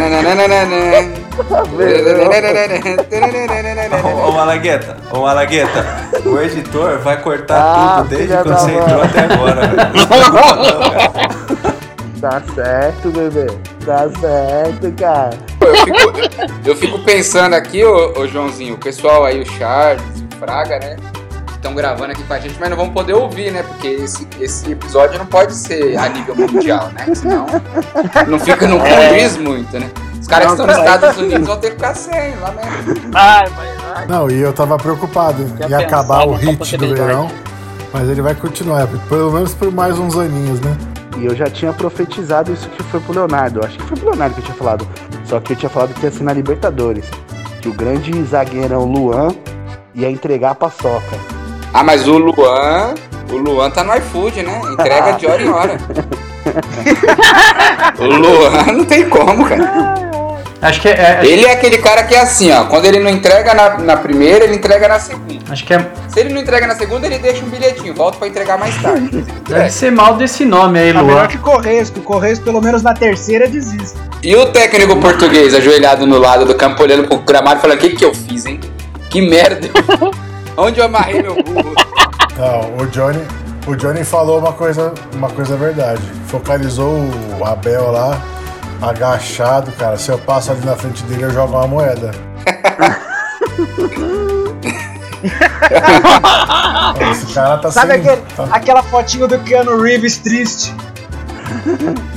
[1.47, 1.91] saber.
[4.03, 5.85] Ô, ô Malagueta, ô Malagueta,
[6.25, 8.81] o editor vai cortar Ah, tudo desde quando você mãe.
[8.81, 9.91] entrou até agora, velho.
[12.21, 13.47] Tá certo, bebê.
[13.85, 15.31] Tá certo, cara.
[15.61, 20.37] Eu fico, eu fico pensando aqui, ô, ô Joãozinho, o pessoal aí, o Charles, o
[20.37, 20.97] Fraga, né?
[21.62, 23.62] Estão gravando aqui com a gente, mas não vão poder ouvir, né?
[23.62, 27.13] Porque esse, esse episódio não pode ser a nível mundial, né?
[27.13, 27.45] Senão
[28.28, 29.88] não fica, não condiz muito, né?
[30.19, 33.12] Os caras que estão nos Estados Unidos vão ter que ficar sem, lá mesmo.
[33.13, 34.08] Ai, vai.
[34.08, 37.30] Não, e eu tava preocupado em acabar o hit do verão,
[37.93, 40.76] mas ele vai continuar, pelo menos por mais uns aninhos, né?
[41.19, 43.60] E eu já tinha profetizado isso que foi pro Leonardo.
[43.60, 44.88] Eu Acho que foi pro Leonardo que eu tinha falado.
[45.26, 47.06] Só que eu tinha falado que ia ser na Libertadores.
[47.62, 49.28] Que o grande zagueirão Luan
[49.93, 51.40] ia entregar a paçoca.
[51.73, 52.93] Ah, mas o Luan,
[53.31, 54.62] o Luan tá no iFood, né?
[54.73, 55.77] Entrega de hora em hora.
[57.97, 60.12] o Luan não tem como, cara.
[60.62, 62.65] Acho que é, é- Ele é aquele cara que é assim, ó.
[62.65, 65.39] Quando ele não entrega na, na primeira, ele entrega na segunda.
[65.49, 68.27] acho que é, Se ele não entrega na segunda, ele deixa um bilhetinho, volta pra
[68.27, 69.25] entregar mais tarde.
[69.49, 71.07] deve ser mal desse nome aí, Tá Luan.
[71.13, 73.97] melhor que Correios, que o Correios pelo menos na terceira desiste.
[74.21, 77.89] E o técnico português ajoelhado no lado do campo, olhando pro gramado, falando: O que,
[77.91, 78.60] que eu fiz, hein?
[79.10, 79.67] Que merda!
[80.57, 81.73] Onde eu amarrei meu burro?
[82.37, 83.25] Não, o Johnny,
[83.67, 86.01] o Johnny falou uma coisa, uma coisa verdade.
[86.27, 86.99] Focalizou
[87.39, 88.19] o Abel lá,
[88.81, 89.97] agachado, cara.
[89.97, 92.11] Se eu passo ali na frente dele, eu jogo uma moeda.
[97.11, 98.01] Esse cara tá Sabe sem.
[98.01, 100.73] aquele, tá- aquela fotinho do Keanu Reeves triste?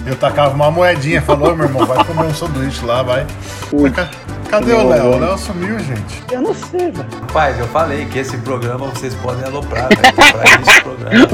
[0.07, 3.27] Eu tacava uma moedinha, falou, meu irmão, vai comer um sanduíche lá, vai.
[3.73, 4.09] Mas ca-
[4.55, 5.05] Cadê o Léo?
[5.07, 6.23] O Léo sumiu, gente.
[6.31, 7.09] Eu não sei, velho.
[7.23, 10.14] Rapaz, eu falei que esse programa vocês podem aloprar, velho.
[10.14, 11.29] Pra o programa.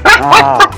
[0.26, 0.70] Ah,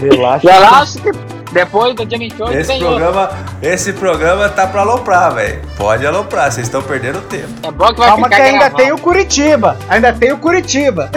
[0.00, 0.50] relaxa.
[0.50, 2.88] Acho que depois do dia 28 Esse outro.
[2.88, 5.60] programa, esse programa tá pra aloprar, velho.
[5.76, 7.48] Pode aloprar, vocês estão perdendo tempo.
[7.62, 8.76] É bom que vai Calma que ainda gravado.
[8.76, 9.76] tem o Curitiba.
[9.88, 11.10] Ainda tem o Curitiba.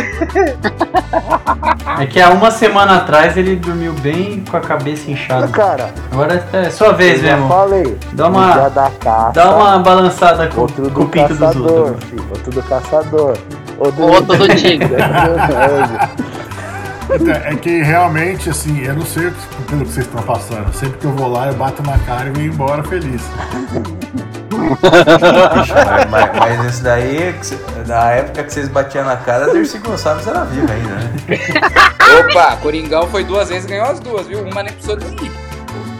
[2.01, 5.47] É que há uma semana atrás ele dormiu bem com a cabeça inchada.
[5.47, 7.47] Cara, Agora é sua vez, irmão.
[7.47, 7.97] falei.
[8.13, 9.31] Dá uma- Um caça.
[9.33, 12.03] Dá uma balançada com, Outro com o pinto dos caçador, outros.
[12.09, 12.25] filho.
[12.29, 13.37] Outro do caçador.
[13.77, 14.95] Outro do tigre.
[17.07, 20.73] Então, É que realmente, assim, eu não sei o que- pelo que vocês estão passando.
[20.73, 23.21] Sempre que eu vou lá, eu bato na cara e venho embora feliz.
[26.09, 27.35] Mas, mas- esse daí,
[27.87, 31.11] na época que vocês batiam na cara, Dercy Gonçalves era viva ainda, né?
[32.29, 34.41] Opa, Coringão foi duas vezes e ganhou as duas, viu?
[34.43, 35.31] Uma nem precisou de mim.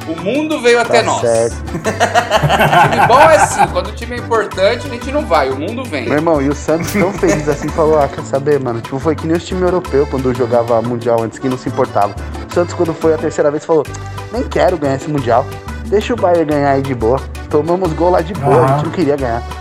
[0.07, 1.21] O mundo veio até Tá nós.
[1.21, 1.55] certo.
[1.73, 5.83] time bom é assim, quando o time é importante, a gente não vai, o mundo
[5.83, 6.05] vem.
[6.05, 8.81] Meu irmão, e o Santos tão feliz assim falou, ah, quer saber, mano?
[8.81, 12.13] Tipo, foi que nem os times europeus quando jogava Mundial antes, que não se importava.
[12.55, 13.85] Santos, quando foi a terceira vez, falou,
[14.31, 15.45] nem quero ganhar esse Mundial.
[15.87, 17.19] Deixa o Bayern ganhar aí de boa.
[17.49, 18.67] Tomamos gol lá de boa, a Aham.
[18.77, 19.43] gente não queria ganhar.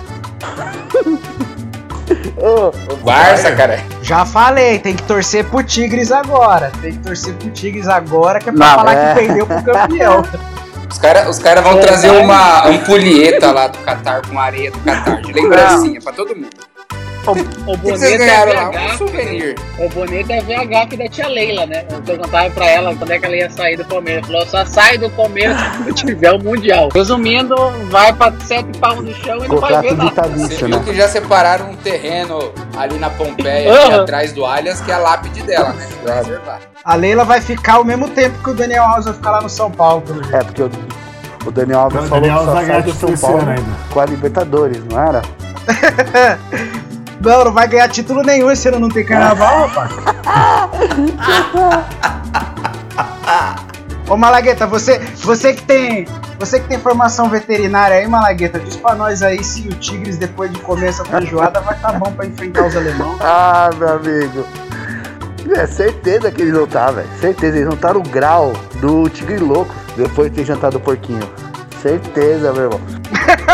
[2.37, 3.80] Ô, O Barça, cara.
[4.02, 6.70] Já falei, tem que torcer pro Tigres agora.
[6.80, 9.09] Tem que torcer pro Tigres agora, que é pra Não, falar é.
[9.14, 10.22] que perdeu pro campeão.
[10.90, 15.20] Os caras os cara vão trazer uma ampulheta lá do Catar com areia do Catar,
[15.22, 16.50] de lembrancinha pra todo mundo.
[17.26, 18.68] O O que é ganharam lá?
[18.68, 18.98] Um VH.
[18.98, 19.54] souvenir.
[19.78, 21.84] O bonito é VH aqui da tia Leila, né?
[21.90, 24.26] Eu perguntava pra ela quando é que ela ia sair do Palmeiras.
[24.26, 26.88] Falou, só sai do Palmeiras quando tiver o Mundial.
[26.94, 27.54] Resumindo,
[27.90, 30.02] vai pra sete pau no chão e não vai ver nada.
[30.04, 30.82] Você vitalício, viu né?
[30.84, 33.84] que já separaram um terreno ali na Pompeia, Aham.
[33.87, 35.87] aqui atrás do Allianz, que é a lápide dela, né?
[36.06, 36.60] Reservar.
[36.84, 39.48] A Leila vai ficar ao mesmo tempo que o Daniel Alves vai ficar lá no
[39.48, 40.02] São Paulo.
[40.32, 40.70] É, porque o,
[41.46, 43.62] o Daniel Alves O falou Daniel que só sai do São Paulo ainda.
[43.90, 45.22] com a Libertadores, não era?
[47.20, 49.92] Não, não vai ganhar título nenhum esse ano, não tem carnaval, rapaz.
[54.09, 56.07] Ô Malagueta, você, você que tem.
[56.38, 60.53] Você que tem formação veterinária aí, Malagueta, diz pra nós aí se o Tigres, depois
[60.53, 63.16] de comer essa feijoada, vai tá bom pra enfrentar os alemão.
[63.22, 64.44] Ah, meu amigo.
[65.57, 67.09] É certeza que eles não tá, velho.
[67.20, 71.27] Certeza, eles não tá no grau do tigre louco depois de ter jantado o porquinho.
[71.81, 72.81] Certeza, meu irmão.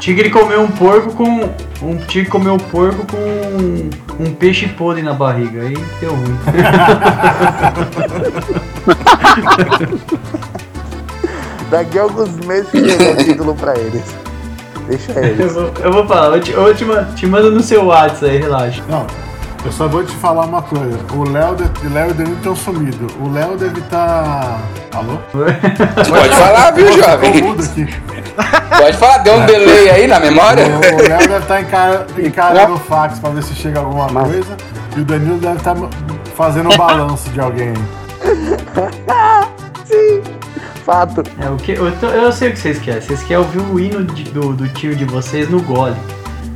[0.00, 1.50] Tigre comeu um porco com.
[1.82, 5.62] Um tigre comeu um porco com um, um peixe podre na barriga.
[5.62, 6.38] Aí deu ruim.
[11.70, 14.02] Daqui a alguns meses que chega o título pra eles.
[14.88, 15.52] Deixa Eu eles.
[15.52, 18.38] vou, eu vou falar, eu te, eu te, ma- te mando no seu WhatsApp aí,
[18.38, 18.82] relaxa.
[18.88, 19.06] Não,
[19.64, 20.98] eu só vou te falar uma coisa.
[21.14, 23.12] O Léo o Léo e o Danilo estão sumidos.
[23.20, 24.58] O Léo deve estar.
[24.94, 25.18] Alô?
[25.32, 27.42] Pode falar, viu, jovem?
[28.78, 30.64] Pode falar, deu um delay aí na memória?
[30.66, 34.56] O o Léo deve estar encara- encarando o fax pra ver se chega alguma coisa.
[34.96, 35.74] E o Danilo deve estar
[36.36, 37.74] fazendo um balanço de alguém.
[40.84, 41.22] Fato.
[41.38, 43.00] É, o que, eu, tô- eu sei o que vocês querem.
[43.02, 45.96] Vocês querem ouvir o hino de- do, do time de vocês no gole.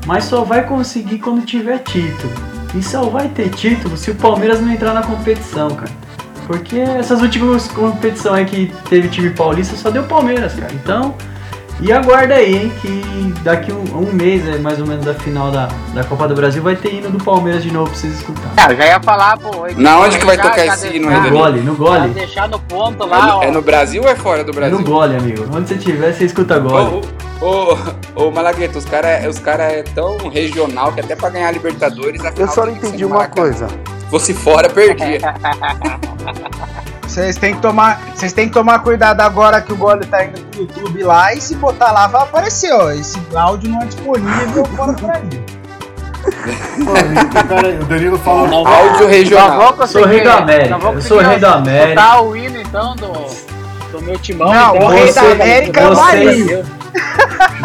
[0.06, 2.32] Mas só vai conseguir quando tiver título.
[2.74, 5.90] E só vai ter título se o Palmeiras não entrar na competição, cara.
[6.46, 10.72] Porque essas últimas competições aí que teve time paulista só deu Palmeiras, cara.
[10.72, 11.14] Então,
[11.80, 15.50] e aguarda aí, hein, que daqui um, um mês, é, mais ou menos, da final
[15.50, 18.50] da, da Copa do Brasil, vai ter hino do Palmeiras de novo pra vocês escutar.
[18.56, 19.50] Ah, já ia falar, pô.
[19.76, 22.08] Na onde que vai já- tocar já esse hino aí, No gole, no gole.
[22.10, 23.42] deixar no ponto É lá, no, ó.
[23.42, 24.78] é no Brasil ou é fora do É Brasil?
[24.78, 25.44] no gole, amigo.
[25.54, 26.86] Onde você estiver, você escuta gole.
[26.96, 27.00] Ô, ô,
[27.42, 27.76] ô,
[28.26, 32.24] ô, Malagueta, os caras os cara é tão regional que até pra ganhar a Libertadores.
[32.24, 33.42] a Eu só não entendi uma Maracanã.
[33.48, 33.68] coisa.
[33.68, 35.18] Se fosse fora, perdia.
[37.02, 40.40] Vocês têm que tomar, vocês têm que tomar cuidado agora que o Gole tá indo
[40.46, 42.90] pro YouTube lá e se botar lá vai aparecer, ó.
[42.90, 45.42] Esse áudio não é disponível fora do Brasil.
[47.80, 48.46] O Danilo falou.
[48.48, 49.86] Não Áudio Não regional.
[49.86, 52.00] Sou rei da América, não sou rei da América.
[52.02, 53.12] Botar o hino então do,
[53.92, 54.52] do meu timão.
[54.52, 56.64] Não, então, o rei da América é o vocês- Marinho.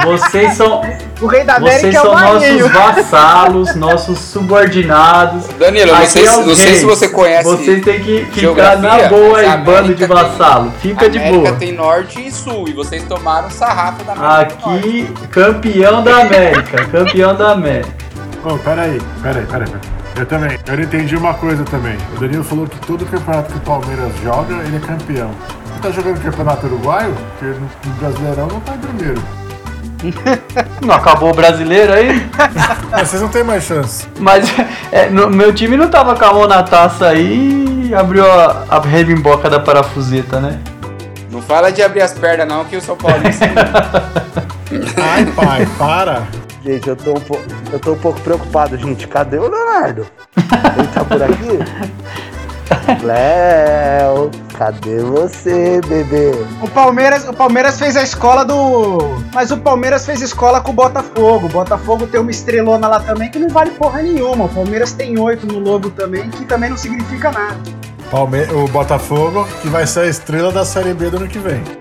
[0.04, 0.82] Vocês são,
[1.22, 5.46] O rei da América vocês é o são nossos vassalos, nossos subordinados.
[5.60, 7.44] Danilo, não sei, é não sei se você conhece.
[7.44, 10.74] Vocês têm que ficar na boa aí, bando de América tem- vassalo.
[10.82, 11.56] Fica de América boa.
[11.60, 14.56] tem norte e sul, e vocês tomaram sarrafo da América.
[14.70, 16.86] Aqui, campeão da América.
[16.86, 17.90] Campeão da América.
[18.44, 19.82] Ô, peraí, peraí, peraí, peraí.
[20.16, 21.96] Eu também, eu não entendi uma coisa também.
[22.16, 25.30] O Danilo falou que todo campeonato que o Palmeiras joga, ele é campeão.
[25.66, 27.14] Você tá jogando campeonato uruguaio?
[27.38, 29.22] Porque no, no Brasileirão não tá em primeiro.
[30.86, 32.30] Não acabou o brasileiro aí?
[32.92, 34.08] Mas vocês não têm mais chance.
[34.20, 34.48] Mas
[34.92, 38.66] é, no- meu time não tava com a mão na taça aí e abriu a,
[38.70, 40.60] a rebimboca da parafuseta, né?
[41.32, 43.18] Não fala de abrir as pernas, não, que o São Paulo.
[45.02, 46.24] Ai, pai, para.
[46.64, 49.08] Gente, eu tô, um pouco, eu tô um pouco preocupado, gente.
[49.08, 50.08] Cadê o Leonardo?
[50.36, 51.60] Ele tá por aqui?
[53.04, 56.32] Léo, cadê você, bebê?
[56.62, 58.98] O Palmeiras, o Palmeiras fez a escola do.
[59.34, 61.48] Mas o Palmeiras fez escola com o Botafogo.
[61.48, 64.46] O Botafogo tem uma estrelona lá também que não vale porra nenhuma.
[64.46, 67.58] O Palmeiras tem oito no logo também, que também não significa nada.
[68.10, 71.62] Palme o Botafogo, que vai ser a estrela da Série B do ano que vem.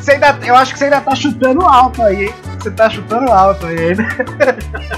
[0.00, 2.34] Você ainda, eu acho que você ainda tá chutando alto aí, hein?
[2.58, 4.08] Você tá chutando alto aí ainda.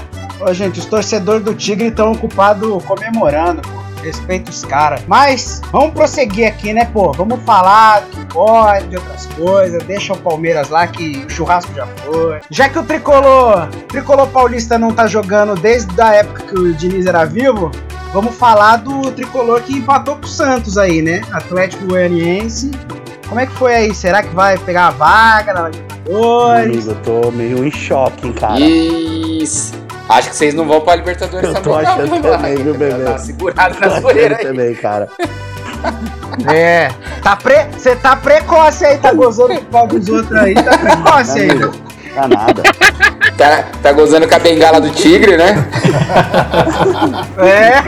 [0.41, 3.81] Ô, gente, os torcedores do Tigre estão ocupados comemorando, pô.
[4.01, 5.01] Respeita os caras.
[5.07, 7.11] Mas, vamos prosseguir aqui, né, pô?
[7.11, 9.83] Vamos falar que pode, de outras coisas.
[9.83, 12.39] Deixa o Palmeiras lá, que o churrasco já foi.
[12.49, 17.05] Já que o tricolor, tricolor paulista não tá jogando desde a época que o Diniz
[17.05, 17.69] era vivo,
[18.11, 21.21] vamos falar do tricolor que empatou com o Santos aí, né?
[21.31, 22.71] Atlético Goianiense.
[23.29, 23.93] Como é que foi aí?
[23.93, 26.87] Será que vai pegar a vaga na Libertadores?
[26.87, 28.59] Amigo, eu tô meio em choque, hein, cara.
[28.59, 29.73] Isso.
[30.11, 32.73] Acho que vocês não vão pra Libertadores Eu tô também, não, achando viu, também, viu,
[32.73, 33.03] bebê?
[33.05, 34.45] Tá segurado na zoeira aí.
[34.45, 35.07] também, cara.
[36.47, 36.89] É.
[37.21, 37.65] Tá pre...
[37.73, 41.49] Você tá precoce aí, tá gozando com o pau dos outros aí, tá precoce aí.
[42.15, 42.63] Tá nada.
[43.37, 45.55] Tá, tá gozando com a bengala do tigre, né?
[47.37, 47.81] É.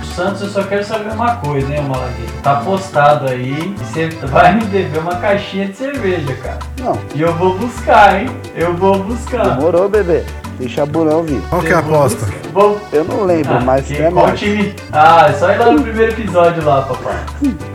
[0.00, 2.32] O Santos, eu só quero saber uma coisa, hein, Malagueta?
[2.42, 6.58] Tá postado aí e você vai me dever uma caixinha de cerveja, cara.
[6.80, 8.28] Não, E eu vou buscar, hein?
[8.54, 9.48] Eu vou buscar.
[9.56, 10.24] demorou, bebê.
[10.62, 11.40] Deixa a burão vir.
[11.50, 12.24] Qual que é a aposta?
[12.52, 12.80] Vou...
[12.92, 14.72] Eu não lembro, Ah, mas que- é qual time?
[14.92, 17.16] Ah, é só ir lá no primeiro episódio lá, papai.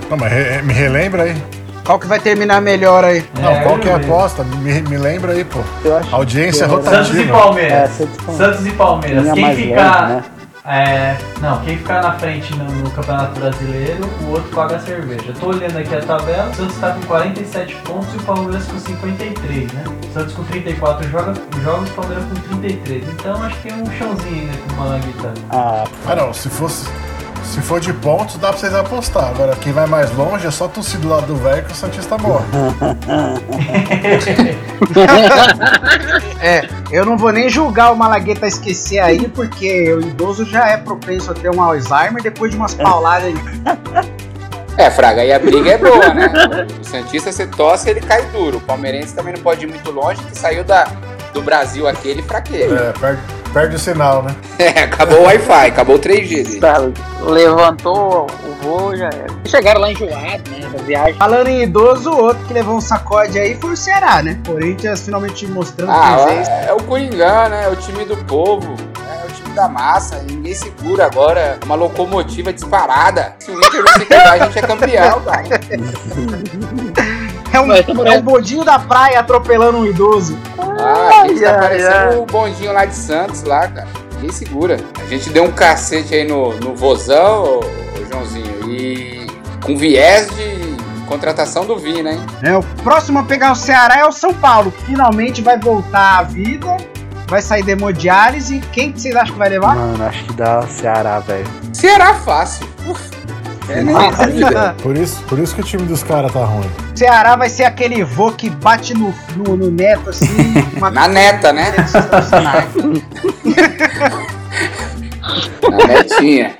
[0.09, 1.35] Não, mas re- me relembra aí.
[1.83, 3.25] Qual que vai terminar melhor aí?
[3.41, 4.43] Não, É, qual eu que é a aposta?
[4.43, 5.59] Me, me lembra aí, pô.
[5.83, 7.03] Eu acho Audiência que eu- rotativa.
[7.05, 8.01] Santos e Palmeiras.
[8.01, 9.27] É, Santos e Palmeiras.
[9.27, 10.01] E Quem ficar.
[10.01, 10.23] longe, né?
[10.67, 15.23] É, não, quem ficar na frente no, no Campeonato Brasileiro, o outro paga a cerveja.
[15.27, 18.65] Eu tô olhando aqui a tabela, o Santos tá com 47 pontos e o Palmeiras
[18.65, 19.83] com 53, né?
[19.87, 23.03] O Santos com 34 joga, jogos, o Palmeiras com 33.
[23.07, 25.33] Então acho que tem um chãozinho ainda com o Malaguita.
[25.51, 26.89] Ah, Ah, não, se fosse.
[27.47, 29.29] Se for de pontos, dá pra vocês apostar.
[29.29, 32.17] Agora, quem vai mais longe é só tossir do lado do velho que o Santista
[32.17, 32.45] morre.
[36.39, 40.77] É, eu não vou nem julgar o Malagueta esquecer aí, porque o idoso já é
[40.77, 43.33] propenso a ter um Alzheimer depois de umas pauladas.
[44.77, 46.31] É, Fraga, aí a briga é boa, né?
[46.79, 48.57] O Santista, você tosse, ele cai duro.
[48.57, 50.87] O palmeirense também não pode ir muito longe, que saiu da,
[51.33, 52.75] do Brasil aquele fraqueiro.
[52.75, 53.21] É, perde,
[53.57, 54.35] perde o sinal, né?
[54.59, 56.59] É, acabou o Wi-Fi, acabou o 3G dele.
[56.59, 56.77] Tá,
[57.21, 59.27] levantou o voo, já era.
[59.45, 61.13] Chegaram lá enjoados, né, da viagem.
[61.15, 64.39] Falando em idoso, o outro que levou um sacode aí foi o Ceará, né?
[64.45, 66.51] Corinthians finalmente mostrando Ah, presença.
[66.51, 67.65] é, é o Coringão, né?
[67.65, 68.75] É o time do povo.
[69.23, 70.23] É o time da massa.
[70.23, 71.59] Ninguém segura agora.
[71.65, 73.35] Uma locomotiva disparada.
[73.39, 75.43] Se o Inter não se cuidar, a gente é campeão, cara.
[77.53, 80.37] É um, tá é um bodinho da praia atropelando um idoso.
[80.79, 83.87] Ah, aquele tá ai, parecendo o bondinho lá de Santos, lá, cara.
[84.15, 84.77] Ninguém segura.
[84.99, 89.27] A gente deu um cacete aí no, no Vozão, ô, ô, Joãozinho, e
[89.63, 90.57] com viés de
[91.07, 92.19] contratação do Vina, hein?
[92.43, 96.23] É, o próximo a pegar o Ceará é o São Paulo, finalmente vai voltar à
[96.23, 96.77] vida,
[97.27, 98.59] vai sair da hemodiálise.
[98.71, 99.75] Quem que vocês acham que vai levar?
[99.75, 101.45] Mano, acho que dá Ceará, velho.
[101.73, 102.67] Será fácil.
[102.87, 103.16] Uf,
[103.69, 103.83] é
[104.25, 104.75] dúvida.
[104.81, 106.69] Por isso, por isso que o time dos caras tá ruim.
[106.95, 110.53] Ceará vai ser aquele vô que bate no, no, no neto assim.
[110.91, 111.73] Na neta, né?
[115.69, 116.57] Na netinha.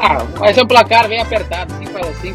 [0.00, 2.34] Ah, vai ser um placar bem apertado, 5x1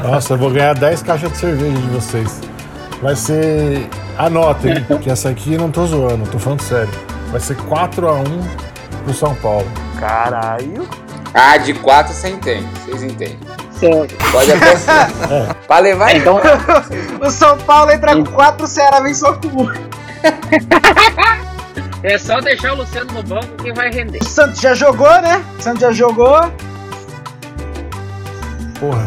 [0.00, 0.08] pro.
[0.08, 2.40] Nossa, eu vou ganhar 10 caixas de cerveja de vocês.
[3.02, 3.88] Vai ser.
[4.16, 6.88] Anotem, que essa aqui eu não tô zoando, tô falando sério.
[7.32, 8.24] Vai ser 4x1
[9.04, 9.66] pro São Paulo.
[9.98, 10.88] Caralho.
[11.34, 12.66] Ah, de quatro você entende.
[12.84, 13.38] Vocês entendem.
[13.72, 14.14] Certo.
[14.30, 14.90] Pode até ser.
[15.66, 16.40] Pra levar Então,
[17.20, 19.72] O São Paulo entra com 4, o Ceará vem só com 1.
[22.04, 24.20] é só deixar o Luciano no banco que vai render.
[24.22, 25.44] O Santos já jogou, né?
[25.58, 26.40] O Santos já jogou.
[28.78, 29.06] Porra.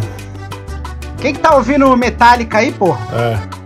[1.20, 3.00] Quem que tá ouvindo Metallica aí, porra?
[3.14, 3.58] É.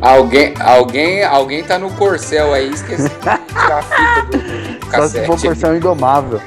[0.00, 5.08] Alguém, alguém, alguém tá no corcel aí, esqueci de tirar a fita do, do Só
[5.08, 6.40] se for porção indomável.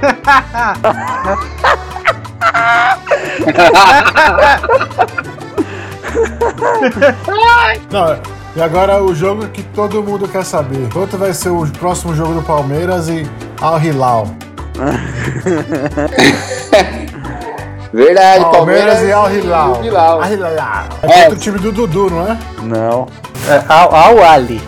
[7.90, 8.18] Não,
[8.56, 10.88] e agora o jogo que todo mundo quer saber.
[10.92, 13.26] Quanto vai ser o próximo jogo do Palmeiras e
[13.60, 14.28] Al Hilal?
[17.92, 19.74] Verdade, Palmeiras e Al Hilal.
[19.74, 20.84] Al Hilal.
[21.02, 22.38] É contra o time do Dudu, não é?
[22.62, 23.08] Não.
[23.48, 24.62] É, ao, ao Ali.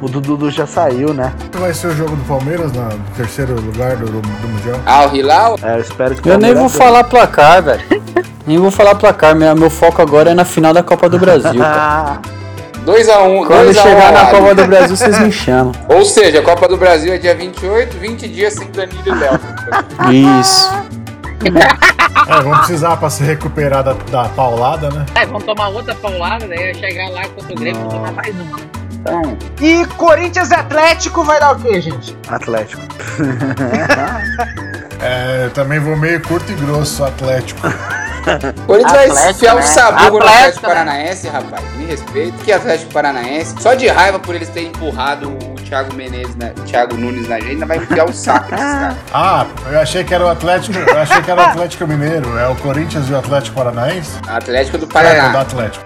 [0.00, 1.32] O Dudu já saiu, né?
[1.52, 4.78] Vai ser o jogo do Palmeiras na- no terceiro lugar do, do, do Mundial?
[4.84, 5.58] Ah, o Hilal?
[5.62, 7.80] É, eu espero que Eu nem vou falar placar, velho.
[8.46, 9.34] Nem vou falar placar.
[9.34, 11.74] Meu, meu foco agora é na final da Copa do Brasil, cara.
[11.74, 12.18] Ah,
[12.84, 13.46] 2x1.
[13.46, 15.72] Quando 2 chegar na Copa do Brasil, vocês me chamam.
[15.88, 19.40] Ou seja, a Copa do Brasil é dia 28, 20 dias sem Danilo e Léo.
[20.40, 20.70] Isso.
[22.28, 25.06] É, vamos precisar pra se recuperar da, da paulada, né?
[25.14, 28.75] É, vamos tomar outra paulada, daí chegar lá contra o Grêmio, vamos tomar mais uma.
[29.08, 32.16] Então, E Corinthians e Atlético vai dar o quê, gente?
[32.28, 32.82] Atlético.
[34.98, 37.68] É, eu também vou meio curto e grosso, Atlético.
[37.68, 39.62] o Corinthians vai Atlético, enfiar o né?
[39.62, 40.68] sabugo no Atlético, Atlético né?
[40.74, 41.62] Paranaense, rapaz.
[41.76, 42.38] Me respeito.
[42.38, 43.54] Que Atlético Paranaense.
[43.60, 47.50] Só de raiva por eles terem empurrado o Thiago Menezes, na, Thiago Nunes na gente,
[47.52, 48.96] ainda vai enfiar o saco desses caras.
[49.12, 50.78] Ah, eu achei que era o Atlético.
[50.78, 52.38] Eu achei que era o Atlético Mineiro.
[52.38, 54.12] É o Corinthians e o Atlético Paranaense?
[54.26, 55.40] Atlético do É, do Paraná.
[55.42, 55.84] Atlético.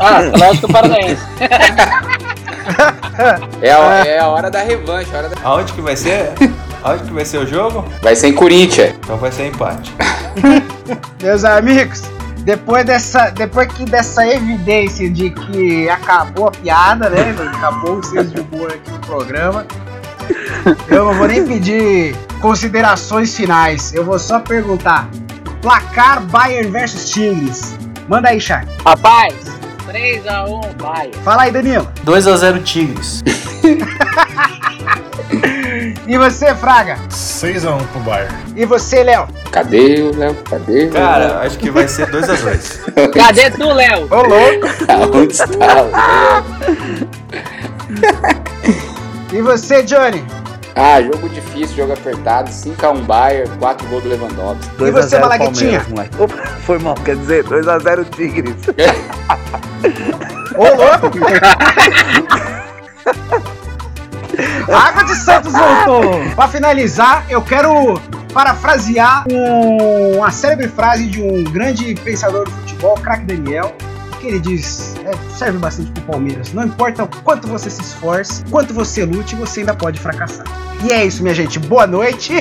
[0.00, 1.22] Ah, Atlético Paranaense.
[3.60, 5.08] É a, é a hora da revanche.
[5.14, 6.32] a hora da- Aonde que vai ser?
[6.82, 7.84] Aonde que vai ser o jogo?
[8.02, 8.94] Vai ser em Corinthians.
[9.00, 9.92] Então vai ser empate.
[11.22, 12.02] Meus amigos,
[12.38, 17.34] depois dessa, depois que dessa evidência de que acabou a piada, né?
[17.56, 19.66] Acabou o senso de humor aqui no programa.
[20.88, 23.92] Eu não vou nem pedir considerações finais.
[23.94, 25.08] Eu vou só perguntar:
[25.60, 27.76] placar Bayern versus Tigres.
[28.08, 28.62] Manda aí, Chay.
[28.84, 29.34] Rapaz,
[29.92, 31.10] 3x1, vai.
[31.22, 31.88] Fala aí, Danilo.
[32.04, 33.22] 2x0 Tigres.
[36.06, 36.98] E você, Fraga?
[37.08, 38.34] 6x1 pro Bayern.
[38.56, 39.26] E você, Léo?
[39.50, 40.34] Cadê o Léo?
[40.48, 43.10] Cadê o Cara, acho que vai ser 2x2.
[43.14, 44.08] Cadê tu, Léo?
[44.10, 44.66] Ô, louco.
[44.88, 45.90] Aonde está o Léo?
[49.32, 50.22] E você, Johnny?
[50.74, 52.50] Ah, jogo difícil, jogo apertado.
[52.50, 54.68] 5x1 Bayern, 4 gols do Lewandowski.
[54.76, 55.86] 2 E você, a 0 Malaguetinha?
[56.18, 58.54] Opa, foi mal, quer dizer, 2x0 Tigres.
[60.56, 61.18] Ô, louco!
[64.72, 66.20] Água de Santos voltou!
[66.34, 68.00] Pra finalizar, eu quero
[68.32, 73.74] parafrasear um- uma célebre frase de um grande pensador do futebol, craque Daniel,
[74.22, 76.52] que ele diz, é, serve bastante pro Palmeiras.
[76.52, 80.46] Não importa o quanto você se esforce, quanto você lute, você ainda pode fracassar.
[80.84, 81.58] E é isso, minha gente.
[81.58, 82.32] Boa noite.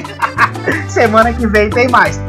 [0.88, 2.20] Semana que vem tem mais.